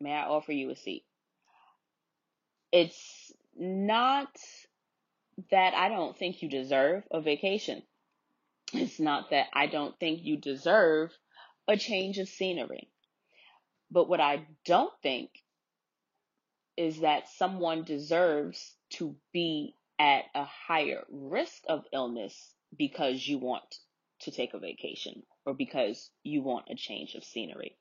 [0.00, 1.04] may I offer you a seat?
[2.72, 4.28] It's not
[5.50, 7.82] that I don't think you deserve a vacation.
[8.72, 11.10] It's not that I don't think you deserve
[11.68, 12.88] a change of scenery.
[13.90, 15.30] But what I don't think
[16.76, 23.76] is that someone deserves to be at a higher risk of illness because you want
[24.20, 27.76] to take a vacation or because you want a change of scenery.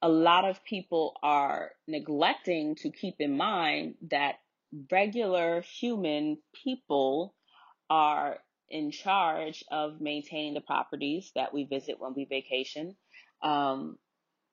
[0.00, 4.36] A lot of people are neglecting to keep in mind that
[4.90, 7.34] regular human people
[7.90, 12.96] are in charge of maintaining the properties that we visit when we vacation.
[13.42, 13.98] Um,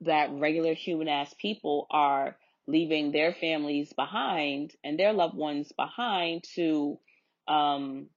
[0.02, 2.36] that regular human ass people are
[2.68, 7.00] leaving their families behind and their loved ones behind to
[7.48, 8.08] um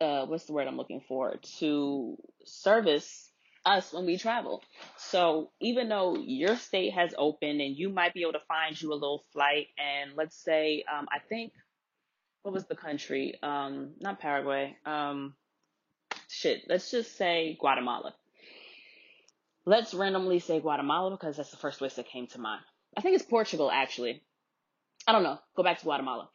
[0.00, 3.31] uh what's the word I'm looking for to service
[3.64, 4.62] us when we travel.
[4.96, 8.92] So even though your state has opened and you might be able to find you
[8.92, 11.52] a little flight and let's say um I think
[12.42, 13.38] what was the country?
[13.42, 14.76] Um not Paraguay.
[14.84, 15.34] Um
[16.28, 18.14] shit, let's just say Guatemala.
[19.64, 22.62] Let's randomly say Guatemala because that's the first place that came to mind.
[22.96, 24.22] I think it's Portugal actually.
[25.06, 25.38] I don't know.
[25.56, 26.28] Go back to Guatemala.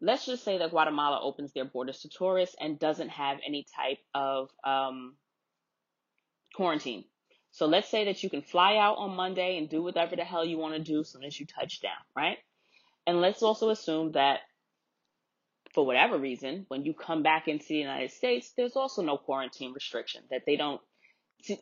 [0.00, 3.98] Let's just say that Guatemala opens their borders to tourists and doesn't have any type
[4.14, 5.14] of um,
[6.54, 7.04] quarantine.
[7.52, 10.44] So let's say that you can fly out on Monday and do whatever the hell
[10.44, 12.38] you want to do as soon as you touch down, right?
[13.06, 14.40] And let's also assume that
[15.74, 19.72] for whatever reason, when you come back into the United States, there's also no quarantine
[19.72, 20.80] restriction that they don't.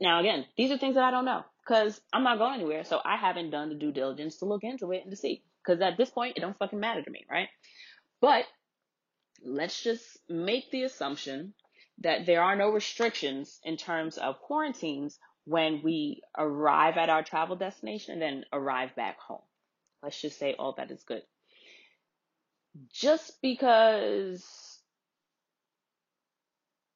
[0.01, 2.85] Now, again, these are things that I don't know because I'm not going anywhere.
[2.85, 5.43] So I haven't done the due diligence to look into it and to see.
[5.65, 7.49] Because at this point, it don't fucking matter to me, right?
[8.21, 8.45] But
[9.45, 11.55] let's just make the assumption
[12.01, 17.57] that there are no restrictions in terms of quarantines when we arrive at our travel
[17.57, 19.43] destination and then arrive back home.
[20.03, 21.23] Let's just say all that is good.
[22.93, 24.45] Just because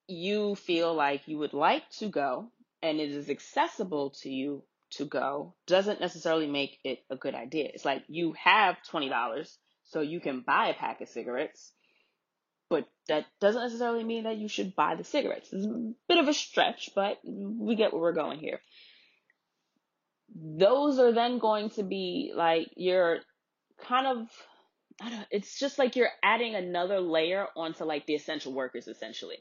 [0.06, 2.50] you feel like you would like to go
[2.82, 7.70] and it is accessible to you to go doesn't necessarily make it a good idea.
[7.72, 11.72] It's like you have $20 so you can buy a pack of cigarettes,
[12.72, 15.52] but that doesn't necessarily mean that you should buy the cigarettes.
[15.52, 18.60] It's a bit of a stretch, but we get where we're going here.
[20.34, 23.18] Those are then going to be like you're
[23.86, 24.28] kind of
[25.00, 29.36] I don't it's just like you're adding another layer onto like the essential workers essentially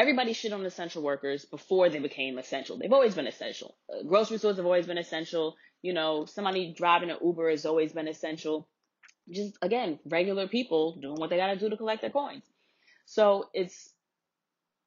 [0.00, 2.78] everybody shit on essential workers before they became essential.
[2.78, 3.76] They've always been essential.
[3.92, 5.56] Uh, grocery stores have always been essential.
[5.82, 8.66] You know, somebody driving an Uber has always been essential.
[9.28, 12.44] Just again, regular people doing what they got to do to collect their coins.
[13.06, 13.90] So it's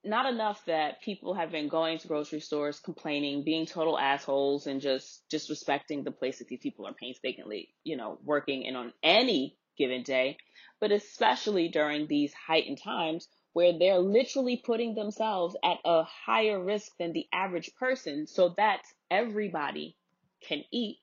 [0.04, 4.82] not enough that people have been going to grocery stores complaining, being total assholes, and
[4.82, 9.58] just disrespecting the place that these people are painstakingly, you know, working in on any
[9.78, 10.38] given day,
[10.80, 16.92] but especially during these heightened times where they're literally putting themselves at a higher risk
[16.98, 19.96] than the average person so that everybody
[20.42, 20.98] can eat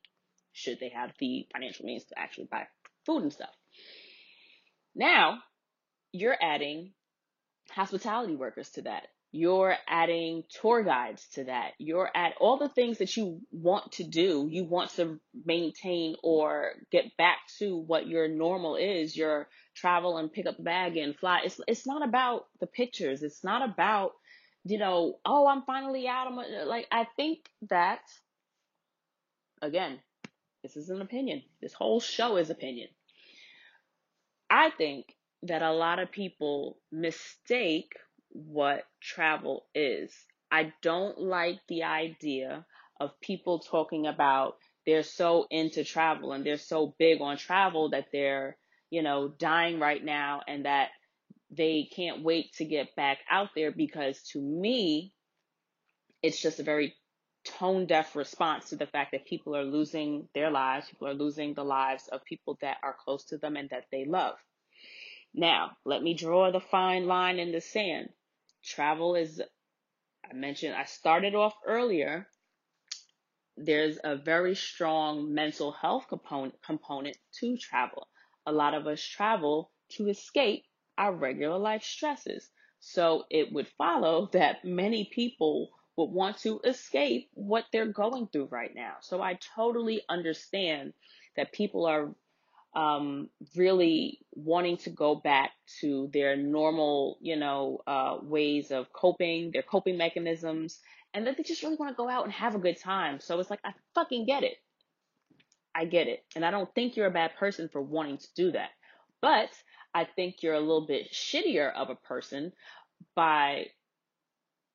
[0.52, 2.66] should they have the financial means to actually buy
[3.06, 3.54] food and stuff.
[4.94, 5.38] Now,
[6.12, 6.92] you're adding
[7.70, 9.06] hospitality workers to that.
[9.32, 11.74] You're adding tour guides to that.
[11.78, 14.48] You're at all the things that you want to do.
[14.50, 20.32] You want to maintain or get back to what your normal is, your travel and
[20.32, 21.42] pick up a bag and fly.
[21.44, 23.22] It's it's not about the pictures.
[23.22, 24.12] It's not about
[24.64, 26.26] you know, oh, I'm finally out.
[26.26, 28.00] I'm like I think that
[29.62, 30.00] again,
[30.62, 31.42] this is an opinion.
[31.60, 32.88] This whole show is opinion.
[34.48, 35.06] I think
[35.44, 37.92] that a lot of people mistake
[38.30, 40.12] what travel is.
[40.50, 42.66] I don't like the idea
[43.00, 48.06] of people talking about they're so into travel and they're so big on travel that
[48.12, 48.56] they're
[48.90, 50.88] you know, dying right now and that
[51.50, 55.14] they can't wait to get back out there because to me,
[56.22, 56.94] it's just a very
[57.44, 61.54] tone deaf response to the fact that people are losing their lives, people are losing
[61.54, 64.36] the lives of people that are close to them and that they love.
[65.32, 68.08] Now, let me draw the fine line in the sand.
[68.64, 69.40] Travel is,
[70.28, 72.26] I mentioned, I started off earlier.
[73.56, 78.08] There's a very strong mental health component, component to travel
[78.46, 80.64] a lot of us travel to escape
[80.98, 82.50] our regular life stresses.
[82.80, 88.48] So it would follow that many people would want to escape what they're going through
[88.50, 88.94] right now.
[89.00, 90.92] So I totally understand
[91.36, 92.14] that people are
[92.74, 99.50] um, really wanting to go back to their normal, you know, uh, ways of coping,
[99.52, 100.78] their coping mechanisms,
[101.12, 103.20] and that they just really want to go out and have a good time.
[103.20, 104.56] So it's like, I fucking get it.
[105.74, 106.24] I get it.
[106.36, 108.70] And I don't think you're a bad person for wanting to do that.
[109.20, 109.50] But
[109.94, 112.52] I think you're a little bit shittier of a person
[113.16, 113.66] by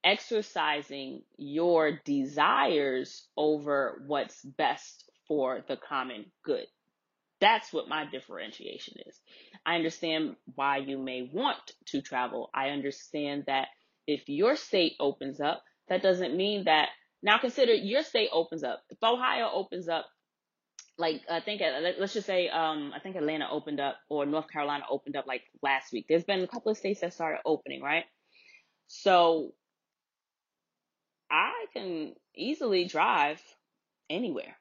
[0.06, 6.68] exercising your desires over what's best for the common good.
[7.42, 9.20] That's what my differentiation is.
[9.66, 12.50] I understand why you may want to travel.
[12.54, 13.68] I understand that
[14.08, 16.90] if your state opens up, that doesn't mean that
[17.24, 18.84] now consider your state opens up.
[18.90, 20.06] If Ohio opens up,
[20.98, 21.62] like I think
[22.00, 25.42] let's just say um I think Atlanta opened up or North Carolina opened up like
[25.62, 26.06] last week.
[26.08, 28.06] There's been a couple of states that started opening, right?
[28.88, 29.52] So
[31.36, 33.42] I can easily drive
[34.10, 34.56] anywhere.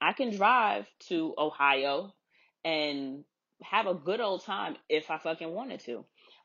[0.00, 2.14] I can drive to Ohio
[2.64, 3.24] and
[3.64, 6.04] have a good old time if I fucking wanted to.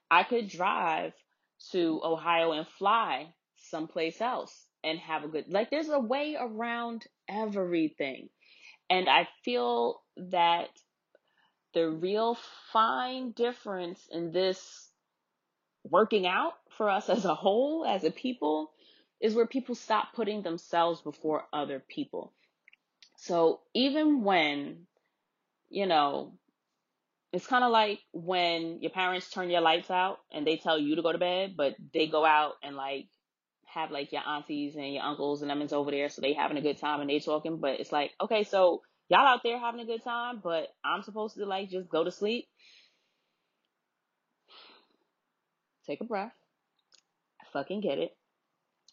[0.09, 1.13] I could drive
[1.71, 7.05] to Ohio and fly someplace else and have a good like there's a way around
[7.29, 8.29] everything.
[8.89, 10.69] And I feel that
[11.75, 12.39] the real
[12.73, 14.89] fine difference in this
[15.83, 18.71] working out for us as a whole, as a people,
[19.21, 22.33] is where people stop putting themselves before other people.
[23.17, 24.87] So even when,
[25.69, 26.33] you know,
[27.31, 30.95] it's kind of like when your parents turn your lights out and they tell you
[30.95, 33.07] to go to bed, but they go out and like
[33.65, 36.61] have like your aunties and your uncles and them over there, so they having a
[36.61, 37.57] good time and they talking.
[37.59, 41.35] But it's like, okay, so y'all out there having a good time, but I'm supposed
[41.35, 42.47] to like just go to sleep.
[45.85, 46.31] Take a breath.
[47.41, 48.15] I fucking get it.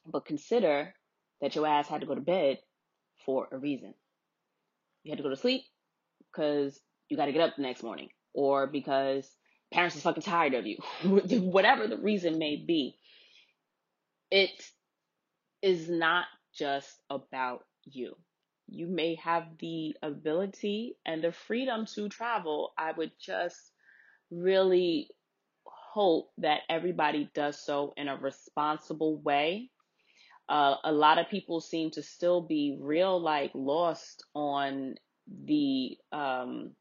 [0.07, 0.95] But consider
[1.41, 2.59] that your ass had to go to bed
[3.27, 3.95] for a reason.
[5.05, 5.63] You had to go to sleep
[6.33, 9.31] because you got to get up the next morning or because
[9.73, 10.79] parents is fucking tired of you.
[11.05, 12.97] Whatever the reason may be.
[14.31, 14.51] It
[15.63, 18.17] is not just about you.
[18.69, 22.73] You may have the ability and the freedom to travel.
[22.79, 23.57] I would just
[24.31, 25.09] really
[25.65, 29.72] hope that everybody does so in a responsible way.
[30.53, 34.97] Uh, a lot of people seem to still be real like lost on
[35.47, 36.73] the um,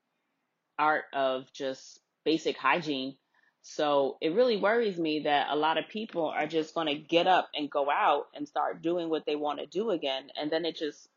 [0.78, 3.16] art of just basic hygiene.
[3.62, 7.28] So it really worries me that a lot of people are just going to get
[7.28, 10.24] up and go out and start doing what they want to do again.
[10.36, 11.08] And then it just,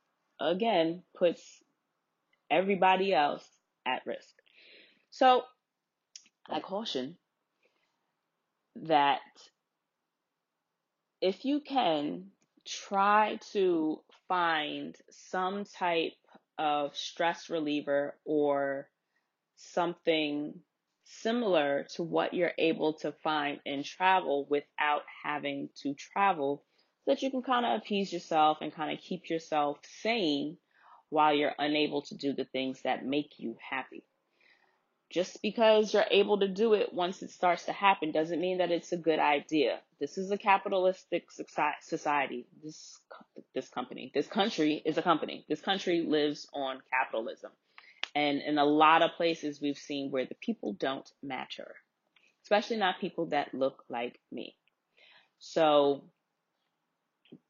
[0.41, 1.43] again, puts
[2.49, 3.45] everybody else
[3.85, 4.33] at risk.
[5.11, 5.43] So
[6.49, 7.17] I caution
[8.77, 9.23] that
[11.21, 12.27] if you can
[12.67, 16.15] try to find some type
[16.59, 18.89] of stress reliever or
[19.57, 20.55] something
[21.05, 26.65] similar to what you're able to find in travel without having to travel
[27.05, 30.57] so that you can kind of appease yourself and kind of keep yourself sane
[31.11, 34.03] while you're unable to do the things that make you happy.
[35.15, 38.73] Just because you're able to do it once it starts to happen doesn't mean that
[38.73, 39.79] it's a good idea.
[40.01, 42.49] This is a capitalistic society.
[42.65, 42.99] This
[43.55, 45.45] this company, this country is a company.
[45.49, 47.53] This country lives on capitalism.
[48.17, 51.77] And in a lot of places we've seen where the people don't matter,
[52.43, 54.57] especially not people that look like me.
[55.39, 56.03] So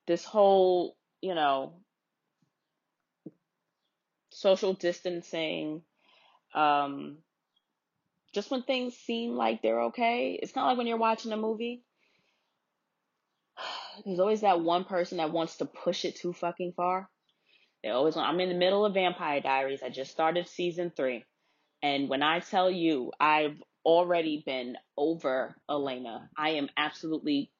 [0.06, 1.80] this whole, you know,
[4.32, 5.80] social distancing,
[6.54, 7.20] um,
[8.34, 11.82] just when things seem like they're okay, it's not like when you're watching a movie.
[14.04, 17.08] There's always that one person that wants to push it too fucking far.
[17.82, 19.82] They always want, I'm in the middle of Vampire Diaries.
[19.82, 21.24] I just started season three.
[21.82, 26.30] And when I tell you, I've already been over Elena.
[26.36, 27.52] I am absolutely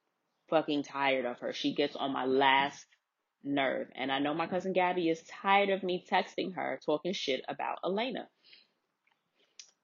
[0.48, 1.52] fucking tired of her.
[1.52, 2.86] She gets on my last
[3.44, 3.88] nerve.
[3.94, 7.78] And I know my cousin Gabby is tired of me texting her talking shit about
[7.84, 8.26] Elena.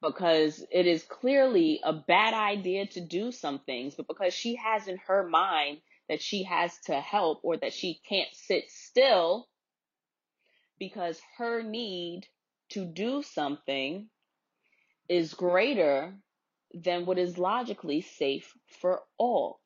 [0.03, 4.89] Because it is clearly a bad idea to do some things, but because she has
[4.89, 5.79] in her mind
[6.09, 9.49] that she has to help or that she can't sit still
[10.79, 12.23] because her need
[12.71, 14.09] to do something
[15.09, 16.15] is greater
[16.73, 19.61] than what is logically safe for all.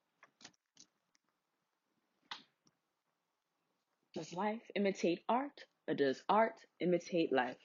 [4.14, 7.56] Does life imitate art or does art imitate life?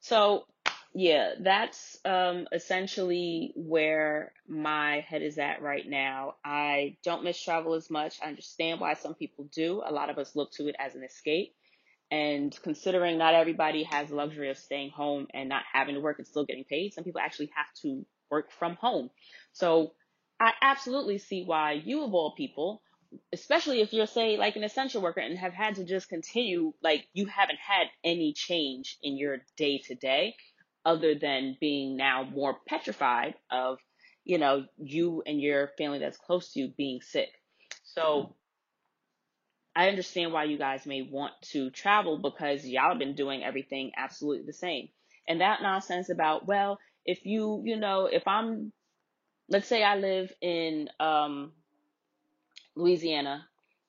[0.00, 0.44] So,
[0.98, 6.36] yeah, that's um, essentially where my head is at right now.
[6.42, 8.16] I don't miss travel as much.
[8.24, 9.82] I understand why some people do.
[9.84, 11.54] A lot of us look to it as an escape.
[12.10, 16.16] And considering not everybody has the luxury of staying home and not having to work
[16.16, 19.10] and still getting paid, some people actually have to work from home.
[19.52, 19.92] So
[20.40, 22.80] I absolutely see why you of all people,
[23.34, 27.06] especially if you're say like an essential worker and have had to just continue, like
[27.12, 30.36] you haven't had any change in your day to day
[30.86, 33.78] other than being now more petrified of,
[34.24, 37.28] you know, you and your family that's close to you being sick.
[37.82, 38.36] So
[39.74, 43.92] I understand why you guys may want to travel because y'all have been doing everything
[43.96, 44.88] absolutely the same.
[45.28, 48.72] And that nonsense about, well, if you, you know, if I'm,
[49.48, 51.52] let's say I live in um,
[52.76, 53.44] Louisiana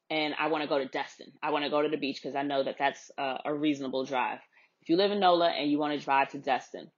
[0.09, 1.31] and I want to go to Destin.
[1.43, 4.05] I want to go to the beach because I know that that's a, a reasonable
[4.05, 4.39] drive.
[4.87, 6.89] If you live in NOLA and you want to drive to Destin,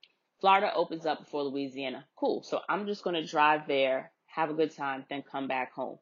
[0.42, 2.06] Florida opens up before Louisiana.
[2.16, 2.44] Cool.
[2.44, 5.98] So I'm just going to drive there, have a good time, then come back home.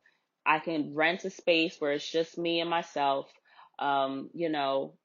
[0.46, 3.32] I can rent a space where it's just me and myself.
[3.80, 4.96] Um, you know,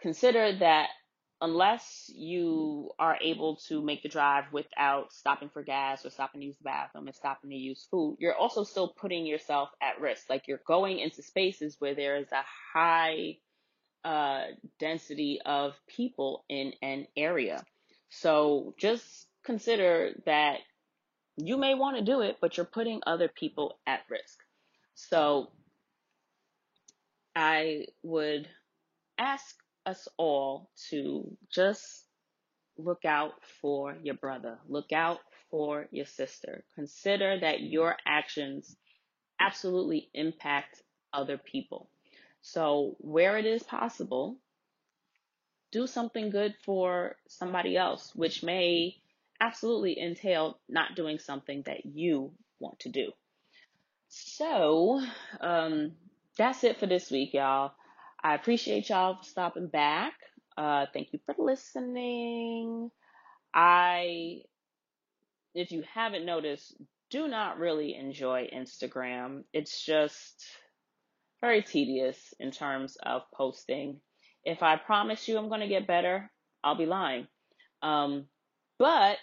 [0.00, 0.88] consider that
[1.40, 6.48] unless you are able to make the drive without stopping for gas or stopping to
[6.48, 10.28] use the bathroom and stopping to use food, you're also still putting yourself at risk.
[10.28, 12.42] Like you're going into spaces where there is a
[12.74, 13.36] high
[14.04, 14.44] uh,
[14.78, 17.62] density of people in an area.
[18.08, 20.58] So just consider that
[21.36, 24.38] you may want to do it, but you're putting other people at risk.
[24.94, 25.50] So
[27.34, 28.48] I would
[29.18, 32.04] ask us all to just
[32.76, 35.20] look out for your brother, look out
[35.50, 36.64] for your sister.
[36.74, 38.76] Consider that your actions
[39.40, 40.82] absolutely impact
[41.12, 41.90] other people.
[42.42, 44.38] So, where it is possible,
[45.72, 48.96] do something good for somebody else, which may
[49.40, 53.12] absolutely entail not doing something that you want to do.
[54.08, 55.00] So,
[55.40, 55.92] um,
[56.36, 57.72] that's it for this week, y'all.
[58.22, 60.14] I appreciate y'all for stopping back.
[60.56, 62.90] Uh, thank you for listening.
[63.54, 64.42] I,
[65.54, 66.74] if you haven't noticed,
[67.10, 69.44] do not really enjoy Instagram.
[69.52, 70.44] It's just
[71.40, 74.00] very tedious in terms of posting.
[74.44, 76.30] If I promise you I'm going to get better,
[76.62, 77.26] I'll be lying.
[77.82, 78.26] Um,
[78.78, 79.18] but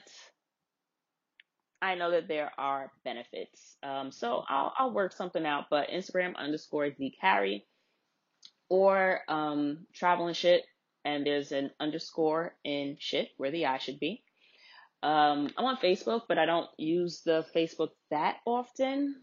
[1.81, 3.77] I know that there are benefits.
[3.83, 7.65] Um, so I'll, I'll work something out, but Instagram underscore D Carrie
[8.69, 10.63] or um, travel and shit,
[11.05, 14.23] and there's an underscore in shit where the I should be.
[15.03, 19.15] Um, I'm on Facebook, but I don't use the Facebook that often.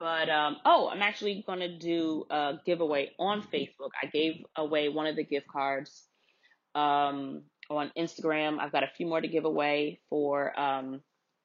[0.00, 3.90] But um, oh, I'm actually gonna do a giveaway on Facebook.
[4.00, 6.04] I gave away one of the gift cards
[6.74, 8.58] um, on Instagram.
[8.60, 11.00] I've got a few more to give away for um,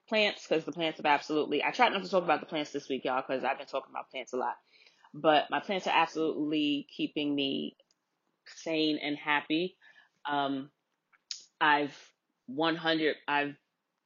[0.07, 1.63] plants because the plants have absolutely.
[1.63, 3.91] I tried not to talk about the plants this week, y'all, because I've been talking
[3.91, 4.55] about plants a lot.
[5.13, 7.75] But my plants are absolutely keeping me
[8.47, 9.77] sane and happy.
[10.29, 10.69] Um,
[11.59, 11.95] I've
[12.47, 13.15] 100.
[13.27, 13.55] I've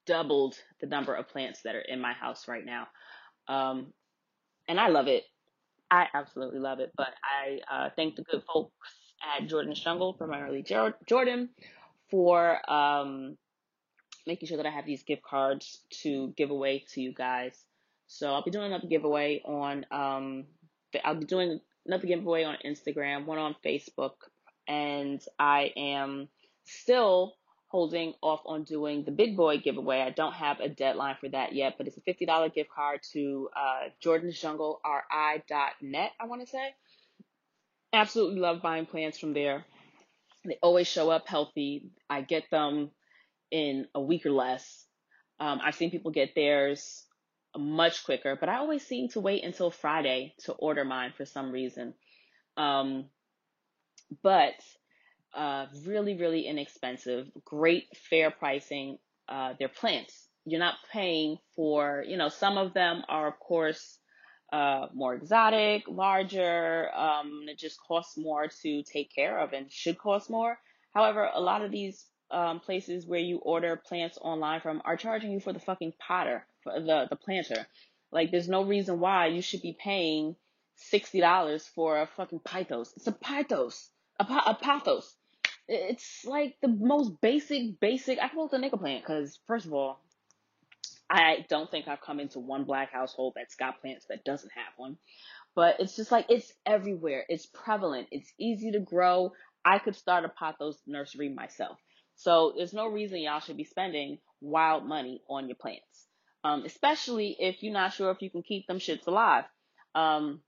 [0.06, 2.88] doubled the number of plants that are in my house right now.
[3.48, 3.94] Um,
[4.68, 5.24] and I love it.
[5.90, 6.92] I absolutely love it.
[6.96, 8.72] But I uh, thank the good folks
[9.38, 11.50] at Jordan's Jungle, primarily Jordan,
[12.10, 13.38] for um,
[14.26, 17.66] making sure that I have these gift cards to give away to you guys.
[18.08, 19.86] So I'll be doing another giveaway on.
[19.92, 20.46] Um,
[21.04, 24.14] I'll be doing another giveaway on Instagram, one on Facebook,
[24.68, 26.28] and I am
[26.66, 27.37] still
[27.68, 30.00] holding off on doing the big boy giveaway.
[30.02, 33.50] I don't have a deadline for that yet, but it's a $50 gift card to
[33.56, 36.74] uh, Jordan's Jungle RI.net, I want to say.
[37.92, 39.66] Absolutely love buying plants from there.
[40.46, 41.90] They always show up healthy.
[42.10, 42.92] I get them
[43.52, 44.86] in a week or less.
[45.40, 47.06] Um, I've seen people get theirs
[47.58, 51.52] much quicker, but I always seem to wait until Friday to order mine for some
[51.52, 51.94] reason.
[52.56, 53.06] Um,
[54.24, 54.54] but
[55.34, 58.98] uh, really, really inexpensive, great fair pricing.
[59.28, 60.28] Uh, they're plants.
[60.46, 64.00] You're not paying for, you know, some of them are, of course,
[64.54, 66.90] uh, more exotic, larger.
[66.96, 70.58] Um, it just costs more to take care of and should cost more.
[70.94, 75.32] However, a lot of these um, places where you order plants online from are charging
[75.32, 77.68] you for the fucking potter, for the the planter.
[78.12, 80.38] Like, there's no reason why you should be paying
[80.76, 82.96] sixty dollars for a fucking pythos.
[82.96, 85.14] It's a pythos, a, a pothos.
[85.68, 88.20] It's like the most basic, basic.
[88.20, 90.00] I call it the nickel plant because, first of all,
[91.10, 94.74] I don't think I've come into one black household that's got plants that doesn't have
[94.78, 94.98] one.
[95.56, 97.26] But it's just like it's everywhere.
[97.28, 98.08] It's prevalent.
[98.12, 99.34] It's easy to grow.
[99.66, 101.78] I could start a pothos nursery myself.
[102.16, 106.08] So there's no reason y'all should be spending wild money on your plants.
[106.44, 109.46] Um, especially if you're not sure if you can keep them shits alive.
[109.96, 110.42] Um,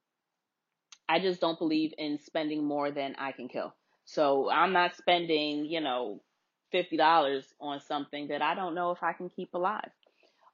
[1.07, 3.73] I just don't believe in spending more than I can kill.
[4.09, 6.21] So I'm not spending, you know,
[6.73, 9.89] $50 on something that I don't know if I can keep alive.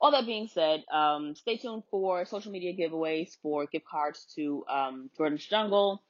[0.01, 4.65] All that being said, um, stay tuned for social media giveaways for gift cards to
[4.69, 6.03] um, Jordan's Jungle.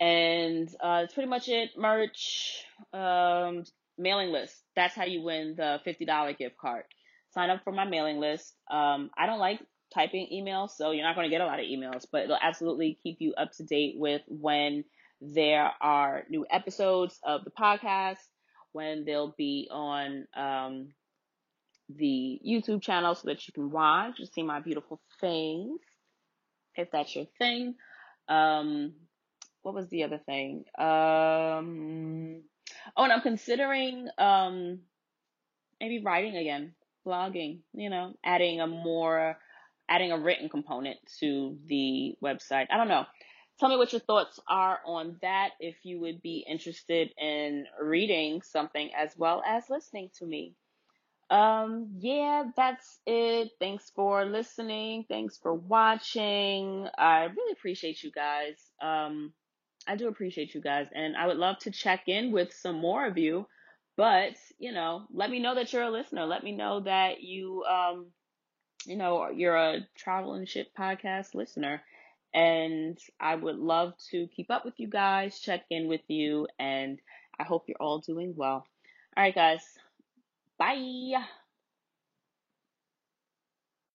[0.00, 1.70] And uh, that's pretty much it.
[1.76, 3.62] Merch, um,
[3.96, 4.56] mailing list.
[4.74, 6.84] That's how you win the $50 gift card.
[7.34, 8.52] Sign up for my mailing list.
[8.68, 9.60] Um, I don't like
[9.94, 12.98] typing emails, so you're not going to get a lot of emails, but it'll absolutely
[13.00, 14.82] keep you up to date with when
[15.20, 18.18] there are new episodes of the podcast
[18.72, 20.88] when they'll be on um,
[21.88, 25.80] the YouTube channel so that you can watch and see my beautiful face,
[26.76, 27.74] if that's your thing.
[28.28, 28.94] Um,
[29.62, 30.64] what was the other thing?
[30.78, 32.42] Um,
[32.96, 34.80] oh, and I'm considering um,
[35.80, 36.74] maybe writing again,
[37.06, 37.60] blogging.
[37.74, 39.36] You know, adding a more,
[39.88, 42.68] adding a written component to the website.
[42.70, 43.04] I don't know
[43.60, 48.40] tell me what your thoughts are on that if you would be interested in reading
[48.40, 50.54] something as well as listening to me.
[51.28, 53.50] Um, yeah, that's it.
[53.60, 55.04] Thanks for listening.
[55.08, 56.88] Thanks for watching.
[56.98, 58.56] I really appreciate you guys.
[58.82, 59.32] Um,
[59.86, 63.06] I do appreciate you guys, and I would love to check in with some more
[63.06, 63.46] of you.
[63.96, 66.26] But you know, let me know that you're a listener.
[66.26, 68.06] Let me know that you, um,
[68.86, 71.82] you know, you're a travel and shit podcast listener.
[72.34, 77.00] And I would love to keep up with you guys, check in with you, and
[77.38, 78.66] I hope you're all doing well.
[79.16, 79.64] All right, guys.
[80.58, 81.24] Bye.